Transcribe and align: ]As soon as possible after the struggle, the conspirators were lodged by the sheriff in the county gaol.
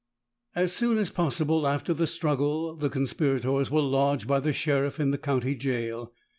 ]As 0.63 0.73
soon 0.73 0.97
as 0.97 1.11
possible 1.11 1.67
after 1.67 1.93
the 1.93 2.07
struggle, 2.07 2.75
the 2.75 2.89
conspirators 2.89 3.69
were 3.69 3.83
lodged 3.83 4.27
by 4.27 4.39
the 4.39 4.51
sheriff 4.51 4.99
in 4.99 5.11
the 5.11 5.17
county 5.19 5.53
gaol. 5.53 6.11